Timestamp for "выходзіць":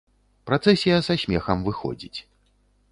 1.69-2.19